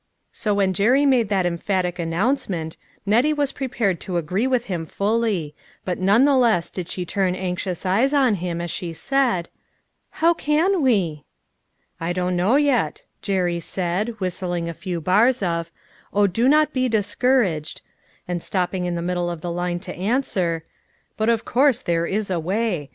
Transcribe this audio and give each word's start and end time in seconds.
So 0.31 0.55
when 0.55 0.73
Jerry 0.73 1.05
made 1.05 1.29
that 1.29 1.45
emphatic 1.45 1.99
announcement, 1.99 2.75
Nettie 3.05 3.33
was 3.33 3.51
pre 3.51 3.67
pared 3.67 4.01
to 4.01 4.17
agree 4.17 4.47
with 4.47 4.65
him 4.65 4.83
fully; 4.87 5.53
but 5.85 5.99
none 5.99 6.25
the 6.25 6.35
less 6.35 6.71
did 6.71 6.89
she 6.89 7.05
turn 7.05 7.35
anxious 7.35 7.85
eyes 7.85 8.11
on 8.11 8.33
him 8.33 8.61
as 8.61 8.71
she 8.71 8.93
said: 8.93 9.47
"How 10.17 10.33
can 10.33 10.81
we?_" 10.81 11.23
"I 11.99 12.13
don't 12.13 12.35
know 12.35 12.55
yet," 12.55 13.05
Jerry 13.21 13.59
said, 13.59 14.19
whistling 14.19 14.67
a 14.67 14.73
few 14.73 15.01
bars 15.01 15.43
of 15.43 15.69
Oh, 16.11 16.25
do 16.25 16.49
not 16.49 16.73
be 16.73 16.89
discouraged, 16.89 17.83
271 18.25 18.25
272 18.25 18.25
LITTLE 18.25 18.25
FISHERS: 18.25 18.25
AND 18.25 18.25
THEIR 18.25 18.33
NETS. 18.33 18.43
and 18.43 18.43
stopping 18.43 18.85
in 18.85 18.95
the 18.95 19.01
middle 19.03 19.29
of 19.29 19.41
the 19.41 19.51
line 19.51 19.79
to 19.81 19.95
answer, 19.95 20.63
"But 21.15 21.29
of 21.29 21.45
course 21.45 21.83
there 21.83 22.07
is 22.07 22.31
a 22.31 22.39
way. 22.39 22.89